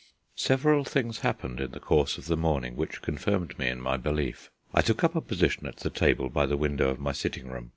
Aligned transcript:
Several 0.39 0.83
things 0.83 1.19
happened 1.19 1.59
in 1.59 1.69
the 1.73 1.79
course 1.79 2.17
of 2.17 2.25
the 2.25 2.35
morning 2.35 2.75
which 2.75 3.03
confirmed 3.03 3.59
me 3.59 3.67
in 3.69 3.79
my 3.79 3.97
belief. 3.97 4.49
I 4.73 4.81
took 4.81 5.03
up 5.03 5.15
a 5.15 5.21
position 5.21 5.67
at 5.67 5.75
the 5.77 5.91
table 5.91 6.27
by 6.31 6.47
the 6.47 6.57
window 6.57 6.89
of 6.89 6.97
my 6.99 7.11
sitting 7.11 7.47
room. 7.51 7.69